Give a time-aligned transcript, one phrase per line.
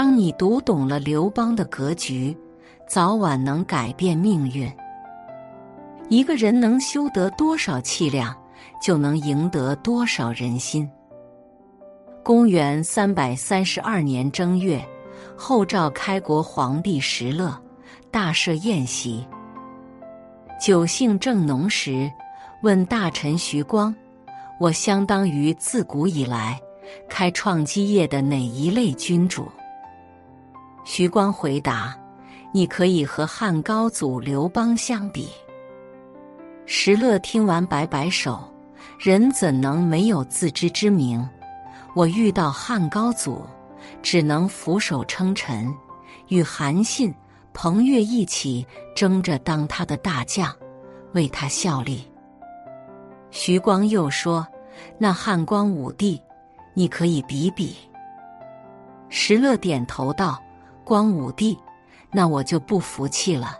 [0.00, 2.32] 当你读懂了刘邦的格局，
[2.86, 4.72] 早晚能改变命运。
[6.08, 8.32] 一个人能修得多少气量，
[8.80, 10.88] 就能赢得多少人心。
[12.22, 14.80] 公元三百三十二年正月，
[15.36, 17.60] 后赵开国皇帝石勒
[18.08, 19.26] 大设宴席。
[20.60, 22.08] 酒兴正浓时，
[22.62, 23.92] 问大臣徐光
[24.60, 26.56] ：“我相当于自古以来
[27.08, 29.44] 开创基业的哪一类君主？”
[30.90, 31.94] 徐光回答
[32.50, 35.28] ：“你可以和汉高祖刘邦相比。”
[36.64, 38.42] 石勒听完，摆摆手
[38.98, 41.22] ：“人怎能没有自知之明？
[41.94, 43.44] 我遇到汉高祖，
[44.00, 45.70] 只能俯首称臣，
[46.28, 47.14] 与韩信、
[47.52, 48.66] 彭越一起
[48.96, 50.50] 争着当他的大将，
[51.12, 52.10] 为他效力。”
[53.30, 54.44] 徐光又说
[54.96, 56.18] ：“那汉光武帝，
[56.72, 57.76] 你可以比比。”
[59.10, 60.42] 石勒点头道
[60.88, 61.58] ：“光武帝，
[62.10, 63.58] 那我就不服气了，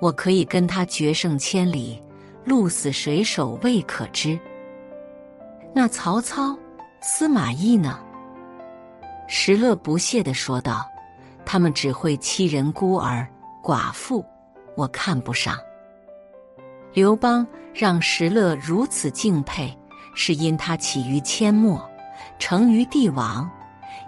[0.00, 2.00] 我可以跟他决胜千里。”
[2.42, 4.38] 鹿死谁手未可知。
[5.74, 6.56] 那曹操、
[7.00, 8.00] 司马懿呢？
[9.28, 10.88] 石勒不屑地说道
[11.44, 13.28] ：“他们只会欺人孤儿
[13.62, 14.24] 寡妇，
[14.74, 15.54] 我看不上。”
[16.94, 19.76] 刘邦让石勒如此敬佩，
[20.14, 21.88] 是因他起于阡陌，
[22.38, 23.48] 成于帝王，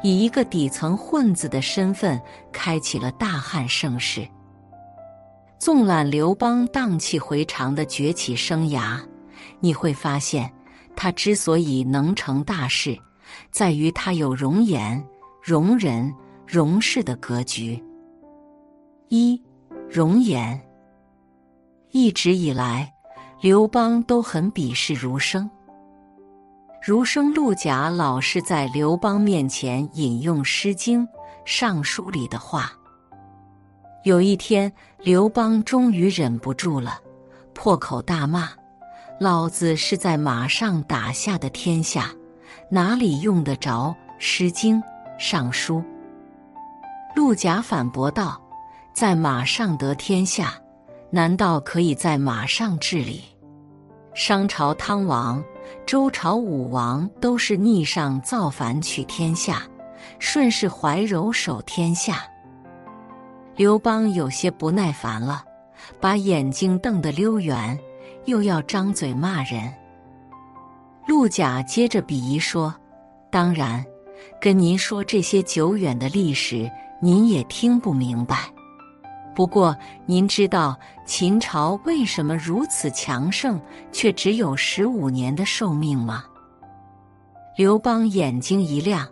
[0.03, 2.21] 以一个底层混子的身份，
[2.53, 4.27] 开启了大汉盛世。
[5.59, 9.01] 纵览刘邦荡气回肠的崛起生涯，
[9.61, 10.53] 你会发现，
[10.97, 12.99] 他之所以能成大事，
[13.51, 15.03] 在于他有容颜、
[15.41, 16.13] 容人、
[16.47, 17.81] 容事的格局。
[19.09, 19.41] 一，
[19.89, 20.61] 容颜。
[21.93, 22.93] 一直以来，
[23.41, 25.49] 刘邦都很鄙视儒生。
[26.85, 31.07] 儒生陆贾老是在刘邦面前引用《诗经》
[31.45, 32.73] 《尚书》里的话。
[34.03, 36.99] 有一天，刘邦终于忍不住了，
[37.55, 38.49] 破口大骂
[39.21, 42.11] ：“老子是在马上打下的天下，
[42.69, 44.77] 哪里用得着《诗经》
[45.21, 45.77] 《尚书》？”
[47.15, 48.43] 陆贾反驳道
[48.93, 50.53] ：“在马上得天下，
[51.11, 53.23] 难道可以在马上治理？
[54.15, 55.43] 商朝汤王、
[55.87, 59.63] 周朝武王都是逆上造反取天下，
[60.19, 62.25] 顺势怀柔守天下。”
[63.57, 65.45] 刘邦有些不耐烦了，
[66.01, 67.79] 把眼睛瞪得溜圆，
[68.25, 69.73] 又要张嘴骂人。
[71.07, 72.75] 陆贾接着鄙夷说
[73.31, 73.85] ：“当然，
[74.41, 78.52] 跟您说这些久远的历史，您也听不明白。
[79.35, 79.77] 不过，
[80.07, 83.61] 您知道秦朝为什么如此强盛，
[83.91, 86.25] 却只有十五年的寿命吗？”
[87.57, 89.09] 刘邦眼睛一亮，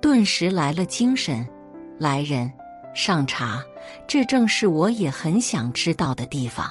[0.00, 1.46] 顿时来了精神。
[1.98, 2.50] 来人。
[2.94, 3.62] 上茶，
[4.06, 6.70] 这正是我也很想知道的地方。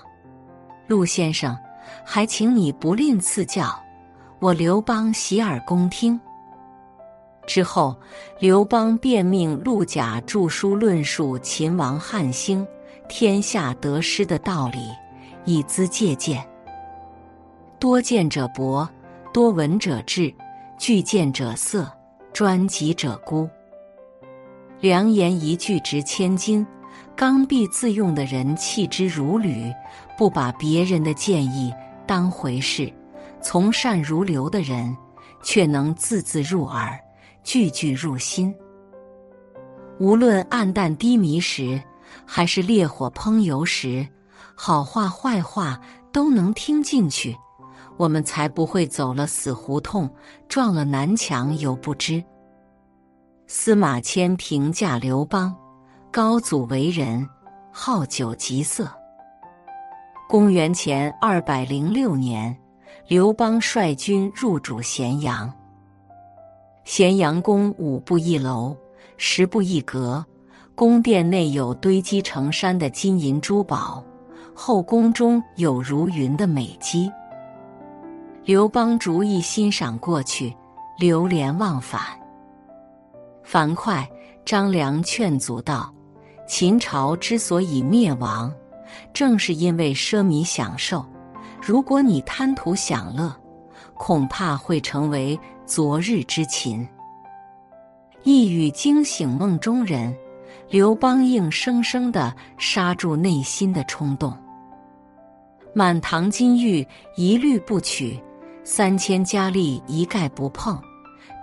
[0.86, 1.58] 陆先生，
[2.06, 3.76] 还请你不吝赐教，
[4.40, 6.22] 我刘邦洗耳恭听。
[7.48, 7.96] 之后，
[8.40, 12.68] 刘邦便命陆贾著书论述秦王汉兴
[13.12, 14.90] 天下得失的道理，
[15.44, 16.42] 以资借鉴。
[17.78, 18.90] 多见者博，
[19.34, 20.34] 多闻者智，
[20.80, 21.92] 具见者色，
[22.32, 23.50] 专辑者孤。
[24.80, 26.66] 良言一句值千金，
[27.14, 29.70] 刚愎自用的人弃之如履，
[30.18, 31.72] 不把别人的建议
[32.08, 32.86] 当回事；
[33.42, 34.96] 从善如流的人，
[35.44, 36.98] 却能字字入耳，
[37.44, 38.56] 句句入心。
[40.00, 41.80] 无论暗淡低迷时，
[42.26, 44.08] 还是烈火烹油时，
[44.56, 45.80] 好话坏话
[46.12, 47.38] 都能听进去，
[47.98, 50.10] 我们才不会走了死胡同，
[50.48, 52.24] 撞了南墙又不知。
[53.48, 55.56] 司马迁评价刘邦：
[56.12, 57.28] 高祖为人
[57.72, 58.90] 好酒极色。
[60.30, 62.58] 公元前二百零六年，
[63.08, 65.54] 刘邦率军入主咸阳。
[66.86, 68.76] 咸阳宫五步一楼，
[69.18, 70.26] 十步一阁，
[70.76, 74.04] 宫殿内有堆积成山的金银珠宝，
[74.54, 77.12] 后宫中有如云的美姬。
[78.44, 80.56] 刘邦逐一欣赏过去，
[80.98, 82.02] 流连忘返。
[83.44, 84.08] 樊哙、
[84.44, 85.94] 张良劝阻道
[86.48, 88.52] ：“秦朝之所以灭亡，
[89.14, 91.06] 正是因为奢靡享受。
[91.62, 93.36] 如果你贪图享乐，
[93.94, 96.88] 恐怕会成为昨日之秦。”
[98.24, 100.16] 一语惊醒梦中人，
[100.72, 104.36] 刘邦硬生生的刹住内心的冲动。
[105.76, 108.20] 满堂金玉一律不取，
[108.64, 110.82] 三千佳丽一概不碰。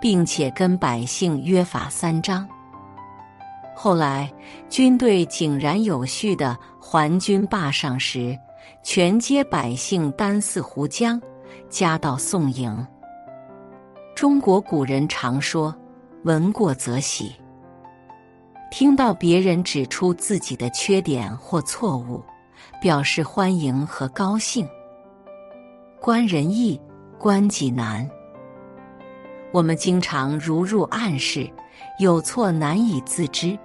[0.01, 2.47] 并且跟百姓约法三章。
[3.75, 4.31] 后来
[4.69, 8.37] 军队井然有序的还军霸上时，
[8.81, 11.21] 全街百姓单似湖江，
[11.69, 12.87] 夹道送迎。
[14.15, 15.75] 中国古人常说
[16.23, 17.35] ：“闻过则喜。”
[18.71, 22.23] 听到别人指出自己的缺点或错误，
[22.79, 24.67] 表示欢迎和高兴。
[25.99, 26.79] 观人易，
[27.17, 28.09] 观己难。
[29.51, 31.49] 我们经常如入暗室，
[31.99, 33.57] 有错难以自知。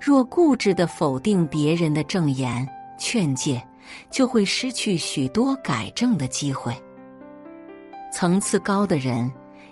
[0.00, 2.66] 若固执的否定别人的正言
[2.98, 3.60] 劝诫，
[4.10, 6.72] 就会失去许多改正的机会。
[8.12, 9.30] 层次高的人，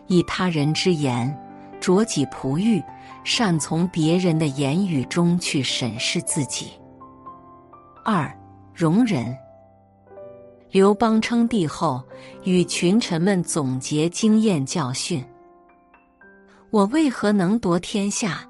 [0.09, 1.37] 以他人之言
[1.81, 2.83] 着己璞玉，
[3.25, 6.71] 善从别人的言语中去审视自己。
[8.05, 8.33] 二，
[8.75, 9.37] 容忍。
[10.71, 12.01] 刘邦称帝后，
[12.45, 15.25] 与群臣们总结经验教训：
[16.71, 18.47] 我为何能夺天下？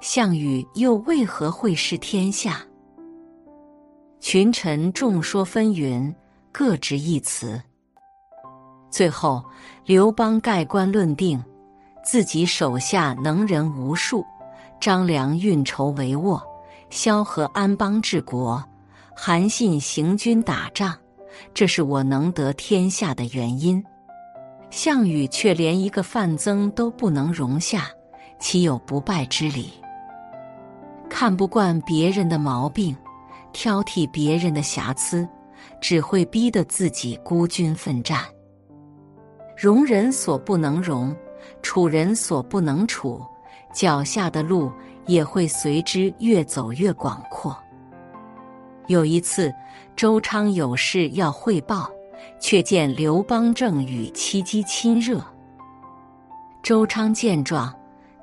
[0.00, 2.60] 项羽又为何会是天下？
[4.20, 6.14] 群臣众说纷纭，
[6.52, 7.60] 各执一词。
[8.90, 9.44] 最后，
[9.84, 11.42] 刘邦盖棺论定，
[12.06, 14.24] 自己手下能人无数，
[14.80, 16.40] 张良运筹帷幄，
[16.88, 18.62] 萧何安邦治国，
[19.12, 20.94] 韩信行军打仗，
[21.52, 23.84] 这是我能得天下的原因。
[24.70, 27.88] 项羽却连一个范增都不能容下，
[28.38, 29.72] 岂有不败之理？
[31.10, 32.96] 看不惯别人的毛病，
[33.52, 35.28] 挑剔别人的瑕疵，
[35.80, 38.20] 只会逼得自己孤军奋战。
[39.56, 41.14] 容人所不能容，
[41.62, 43.24] 处人所不能处，
[43.72, 44.70] 脚下的路
[45.06, 47.56] 也会随之越走越广阔。
[48.86, 49.52] 有一次，
[49.96, 51.90] 周昌有事要汇报，
[52.40, 55.24] 却见刘邦正与戚姬亲热。
[56.62, 57.74] 周昌见状，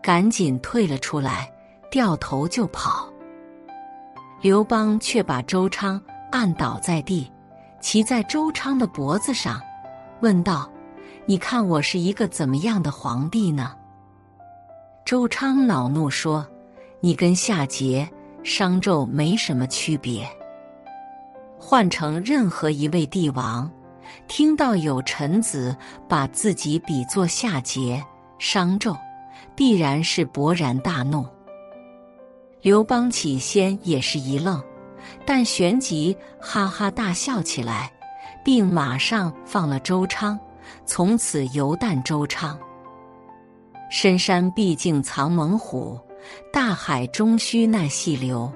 [0.01, 1.49] 赶紧退了出来。
[1.91, 3.07] 掉头就跑，
[4.41, 7.31] 刘邦却把周昌按倒在地，
[7.79, 9.61] 骑在周昌的脖子上，
[10.19, 10.67] 问道
[11.25, 13.75] ：“你看我是一个怎么样的皇帝呢？”
[15.05, 16.45] 周昌恼怒说
[17.01, 18.07] ：“你跟夏桀、
[18.43, 20.27] 商纣没什么区别。
[21.57, 23.69] 换成任何一位帝王，
[24.27, 25.75] 听到有臣子
[26.09, 28.01] 把自己比作夏桀、
[28.37, 28.97] 商纣，
[29.55, 31.25] 必然是勃然大怒。”
[32.61, 34.61] 刘邦起先也是一愣，
[35.25, 37.91] 但旋即哈哈大笑起来，
[38.43, 40.39] 并马上放了周昌，
[40.85, 42.57] 从此游荡周昌。
[43.89, 45.99] 深山毕竟藏猛虎，
[46.51, 48.51] 大海终须耐细流。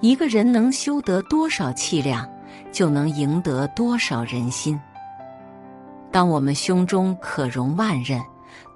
[0.00, 2.28] 一个人能修得多少气量，
[2.70, 4.78] 就能赢得多少人心。
[6.12, 8.22] 当我们胸中可容万仞，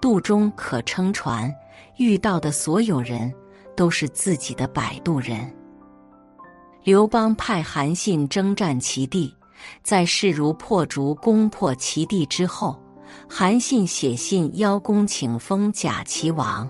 [0.01, 1.55] 肚中可撑船，
[1.97, 3.33] 遇到的所有人。
[3.77, 5.51] 都是自己的摆渡人。
[6.85, 9.35] 刘邦派韩信征战齐地，
[9.83, 12.79] 在势如破竹攻破齐地之后，
[13.29, 16.69] 韩信写信邀功请封假齐王。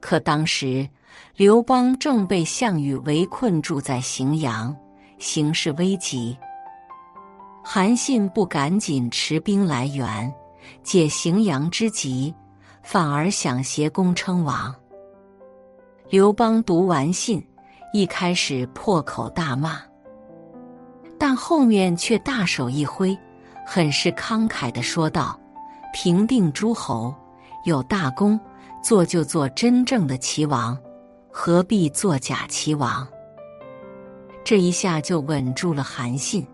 [0.00, 0.88] 可当时
[1.36, 4.74] 刘邦正被项羽围困住在荥阳，
[5.18, 6.36] 形势危急。
[7.62, 10.32] 韩信不赶紧持兵来援，
[10.82, 12.34] 解荥阳之急，
[12.82, 14.74] 反而想挟功称王。
[16.10, 17.46] 刘邦读完信，
[17.92, 19.80] 一开始破口大骂，
[21.24, 23.16] 但后面却大手一挥，
[23.64, 25.38] 很是慷慨的说道
[25.94, 27.14] ：“平定诸侯，
[27.62, 28.40] 有大功，
[28.82, 30.76] 做就做真正的齐王，
[31.30, 33.06] 何必做假齐王？”
[34.42, 36.44] 这一下就稳住了韩信。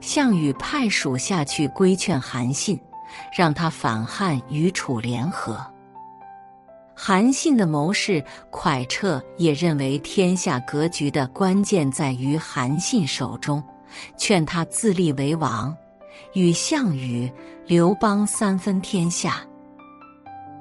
[0.00, 2.80] 项羽派属下去规劝韩信，
[3.36, 5.62] 让他反汉与楚联合。
[6.96, 13.62] 韩信的谋士蒯彻也认为天下格局的关键在于韩信手中，
[14.16, 15.76] 劝他自立为王，
[16.34, 17.30] 与项羽、
[17.66, 19.44] 刘邦三分天下。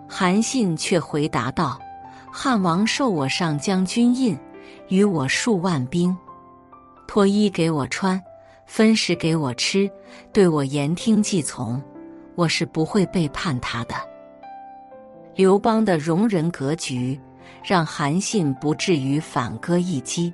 [0.10, 1.80] 韩信却回答道
[2.32, 4.38] ：“汉王授我上将军印，
[4.90, 6.16] 与我数万兵，
[7.08, 8.22] 脱衣给我穿，
[8.66, 9.90] 分食给我吃，
[10.32, 11.82] 对我言听计从，
[12.36, 13.96] 我是不会背叛他的。”
[15.36, 17.20] 刘邦的容人格局，
[17.64, 20.32] 让韩信不至于反戈一击。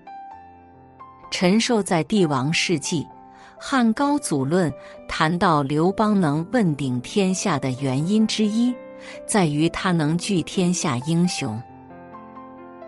[1.32, 3.04] 陈寿在《帝王世纪·
[3.58, 4.70] 汉高祖论》
[5.08, 8.76] 谈到刘邦能问鼎天下的原因之一，
[9.26, 11.62] 在于他能聚天下英雄。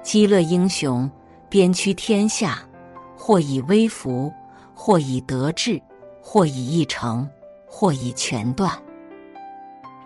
[0.04, 1.10] 积乐英雄，
[1.48, 2.60] 边驱天下，
[3.16, 4.34] 或以威服，
[4.74, 5.82] 或以德治，
[6.22, 7.30] 或以义成，
[7.66, 8.70] 或以权断。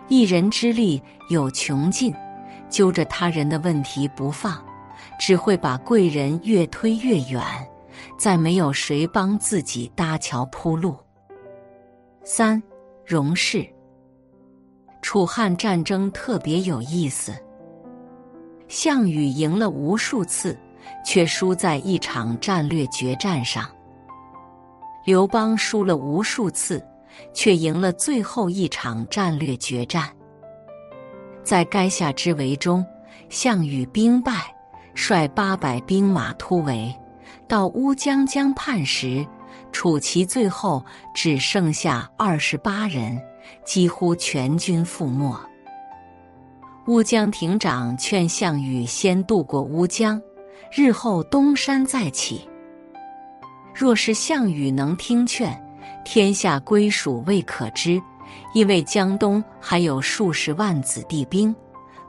[0.08, 2.14] 一人之力有穷尽，
[2.68, 4.64] 揪着他人的问题不放，
[5.18, 7.42] 只会把贵人越推越远，
[8.16, 10.96] 再没有谁帮自己搭桥铺路。
[12.22, 12.62] 三，
[13.04, 13.66] 荣氏。
[15.02, 17.32] 楚汉战争特别有意思，
[18.68, 20.56] 项羽赢了无数次，
[21.04, 23.64] 却输在一场战略决战上；
[25.04, 26.84] 刘邦输了无数次，
[27.32, 30.08] 却赢了最后一场战略决战。
[31.42, 32.84] 在垓下之围中，
[33.28, 34.54] 项羽兵败，
[34.94, 36.94] 率八百兵马突围，
[37.46, 39.26] 到乌江江畔时，
[39.70, 43.20] 楚齐最后只剩下二十八人，
[43.64, 45.38] 几乎全军覆没。
[46.86, 50.20] 乌江亭长劝项羽先渡过乌江，
[50.72, 52.48] 日后东山再起。
[53.74, 55.60] 若是项羽能听劝，
[56.06, 58.00] 天下归属未可知。
[58.54, 61.54] 因为江东还有数十万子弟兵，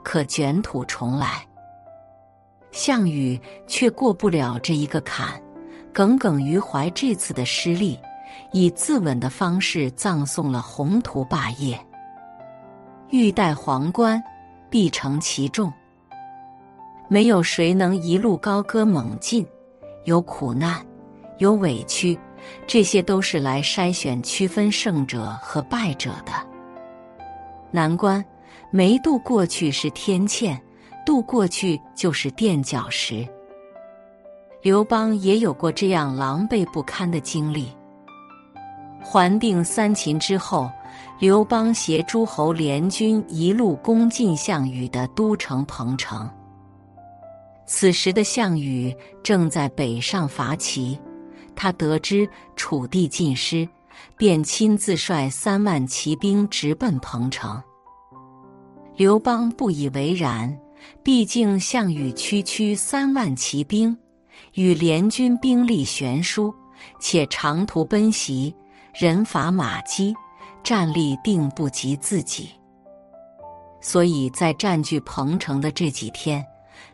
[0.03, 1.45] 可卷土重来。
[2.71, 5.41] 项羽却过不了这一个坎，
[5.91, 7.99] 耿耿于怀这次的失利，
[8.51, 11.79] 以自刎的方式葬送了宏图霸业。
[13.09, 14.21] 欲戴皇冠，
[14.69, 15.71] 必承其重。
[17.09, 19.45] 没有谁能一路高歌猛进，
[20.05, 20.85] 有苦难，
[21.39, 22.17] 有委屈。
[22.65, 26.31] 这些都是来筛选、区分胜者和败者的
[27.71, 28.23] 难关。
[28.69, 30.59] 没渡过去是天堑，
[31.05, 33.25] 渡过去就是垫脚石。
[34.61, 37.71] 刘邦也有过这样狼狈不堪的经历。
[39.01, 40.69] 还定三秦之后，
[41.17, 46.29] 刘邦携诸侯联军一路攻进项羽的都城彭城。
[47.65, 50.99] 此时的项羽正在北上伐齐。
[51.57, 53.67] 他得知楚地尽失，
[54.15, 57.61] 便亲自率三万骑兵直奔彭城。
[58.95, 60.55] 刘邦不以为然，
[61.03, 63.97] 毕竟项羽区区三万骑兵，
[64.53, 66.53] 与联军兵力悬殊，
[66.99, 68.55] 且长途奔袭，
[68.93, 70.15] 人乏马饥，
[70.63, 72.49] 战力定不及自己。
[73.81, 76.45] 所以在占据彭城的这几天，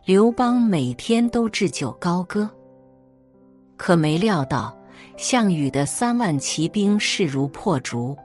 [0.06, 2.48] 刘邦每天都置酒高歌。
[3.76, 4.76] 可没料到，
[5.16, 8.16] 项羽的三万骑兵势如破竹，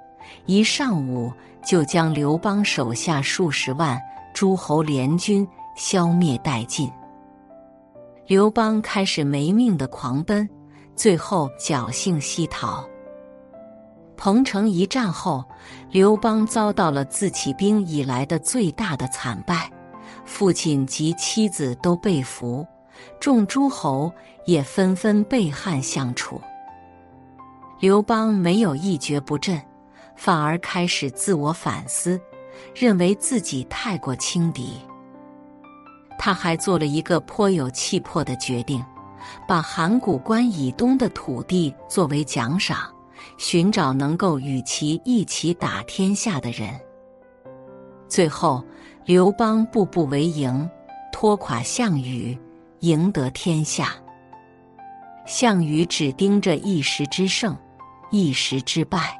[0.46, 1.32] 一上午
[1.64, 4.00] 就将刘邦手下数十万
[4.34, 6.92] 诸侯联军消灭殆尽。
[8.28, 10.48] 刘邦开始没命的狂奔，
[10.96, 12.88] 最后侥幸西逃。
[14.16, 15.44] 彭城一战后，
[15.90, 19.72] 刘邦遭到了自起兵以来的最大的惨败，
[20.26, 22.68] 父亲及妻子都被俘。
[23.20, 24.12] 众诸侯
[24.46, 26.42] 也纷纷背汉相楚。
[27.80, 29.62] 刘邦没有一蹶不振，
[30.16, 32.20] 反而开始自我反思，
[32.76, 34.74] 认为自己太过轻敌。
[36.18, 38.84] 他还做了一个颇有气魄的决定，
[39.48, 42.94] 把函谷关以东的土地作为奖赏，
[43.38, 46.78] 寻找能够与其一起打天下的人。
[48.10, 48.62] 最后，
[49.06, 50.70] 刘邦步步为营，
[51.14, 52.38] 拖垮项羽。
[52.82, 53.94] 赢得天下，
[55.26, 57.56] 项羽只盯着一时之胜，
[58.10, 59.20] 一时之败。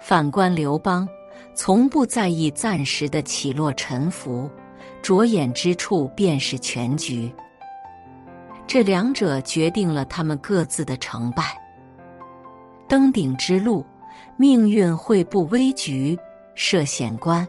[0.00, 1.08] 反观刘邦，
[1.54, 4.50] 从不在意暂时的起落沉浮，
[5.00, 7.32] 着眼之处便是全局。
[8.66, 11.56] 这两者决定了他们各自的成败。
[12.86, 13.84] 登顶之路，
[14.36, 16.18] 命运会布危局，
[16.54, 17.46] 设险关，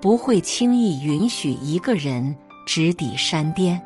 [0.00, 3.80] 不会轻易允许一个人直抵山巅。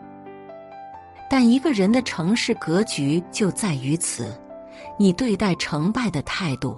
[1.32, 4.36] 但一个人的成事格局就在于此，
[4.98, 6.76] 你对待成败的态度，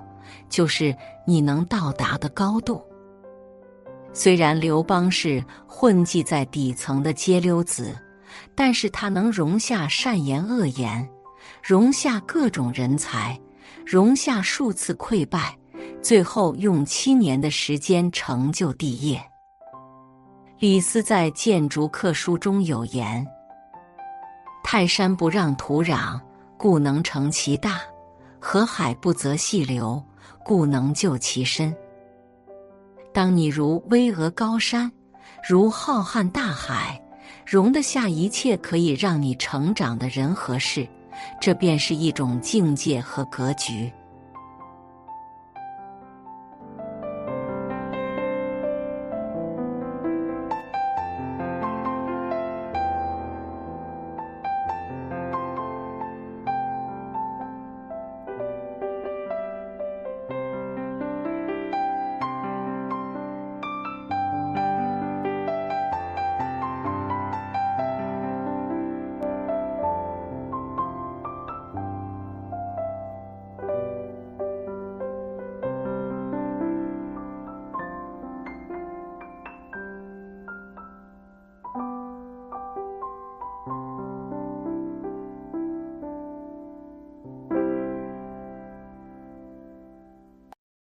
[0.50, 0.94] 就是
[1.26, 2.84] 你能到达的高度。
[4.12, 7.96] 虽然刘邦是混迹在底层的街溜子，
[8.54, 11.08] 但是他能容下善言恶言，
[11.62, 13.40] 容下各种人才，
[13.86, 15.56] 容下数次溃败，
[16.02, 19.18] 最后用七年的时间成就帝业。
[20.58, 23.26] 李斯在《谏逐客书》中有言。
[24.64, 26.18] 泰山不让土壤，
[26.56, 27.72] 故能成其大；
[28.40, 30.02] 河海不择细流，
[30.44, 31.74] 故能就其深。
[33.12, 34.90] 当你如巍峨高山，
[35.46, 37.00] 如浩瀚大海，
[37.44, 40.88] 容得下一切可以让你成长的人和事，
[41.40, 43.92] 这便是一种境界和格局。